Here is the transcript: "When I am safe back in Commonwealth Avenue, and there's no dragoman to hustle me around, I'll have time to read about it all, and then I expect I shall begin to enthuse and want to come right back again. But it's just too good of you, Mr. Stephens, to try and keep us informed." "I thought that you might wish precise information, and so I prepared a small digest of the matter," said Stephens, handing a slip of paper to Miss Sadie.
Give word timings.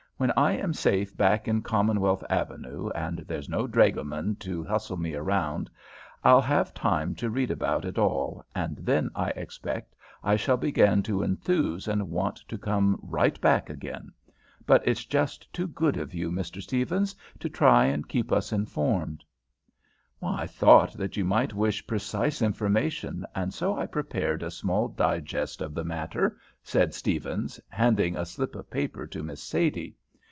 "When 0.21 0.31
I 0.37 0.51
am 0.51 0.71
safe 0.71 1.17
back 1.17 1.47
in 1.47 1.63
Commonwealth 1.63 2.23
Avenue, 2.29 2.91
and 2.91 3.25
there's 3.27 3.49
no 3.49 3.65
dragoman 3.65 4.35
to 4.41 4.63
hustle 4.63 4.97
me 4.97 5.15
around, 5.15 5.67
I'll 6.23 6.41
have 6.41 6.75
time 6.75 7.15
to 7.15 7.31
read 7.31 7.49
about 7.49 7.85
it 7.85 7.97
all, 7.97 8.45
and 8.53 8.77
then 8.77 9.09
I 9.15 9.29
expect 9.31 9.95
I 10.23 10.35
shall 10.35 10.57
begin 10.57 11.01
to 11.09 11.23
enthuse 11.23 11.87
and 11.87 12.11
want 12.11 12.35
to 12.49 12.57
come 12.59 12.99
right 13.01 13.41
back 13.41 13.67
again. 13.71 14.11
But 14.67 14.87
it's 14.87 15.05
just 15.05 15.51
too 15.51 15.65
good 15.65 15.97
of 15.97 16.13
you, 16.13 16.31
Mr. 16.31 16.61
Stephens, 16.61 17.15
to 17.39 17.49
try 17.49 17.85
and 17.85 18.07
keep 18.07 18.31
us 18.31 18.53
informed." 18.53 19.23
"I 20.21 20.45
thought 20.45 20.93
that 20.93 21.17
you 21.17 21.25
might 21.25 21.55
wish 21.55 21.87
precise 21.87 22.43
information, 22.43 23.25
and 23.33 23.51
so 23.51 23.75
I 23.75 23.87
prepared 23.87 24.43
a 24.43 24.51
small 24.51 24.87
digest 24.87 25.63
of 25.63 25.73
the 25.73 25.83
matter," 25.83 26.37
said 26.61 26.93
Stephens, 26.93 27.59
handing 27.69 28.15
a 28.15 28.27
slip 28.27 28.53
of 28.53 28.69
paper 28.69 29.07
to 29.07 29.23
Miss 29.23 29.41
Sadie. 29.41 29.95